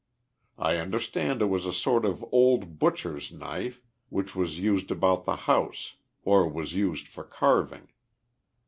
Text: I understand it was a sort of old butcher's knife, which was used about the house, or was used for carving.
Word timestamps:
I 0.57 0.77
understand 0.77 1.43
it 1.43 1.45
was 1.45 1.67
a 1.67 1.71
sort 1.71 2.05
of 2.05 2.25
old 2.31 2.79
butcher's 2.79 3.31
knife, 3.31 3.83
which 4.09 4.35
was 4.35 4.57
used 4.57 4.89
about 4.89 5.25
the 5.25 5.35
house, 5.45 5.93
or 6.25 6.49
was 6.49 6.73
used 6.73 7.07
for 7.07 7.23
carving. 7.23 7.89